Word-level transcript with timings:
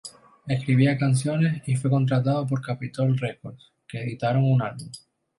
Escribía 0.47 0.97
canciones, 0.97 1.61
y 1.67 1.75
fue 1.75 1.91
contratado 1.91 2.47
por 2.47 2.59
Capitol 2.59 3.15
Records, 3.19 3.71
que 3.87 4.01
editaron 4.01 4.51
un 4.51 4.63
álbum. 4.63 4.89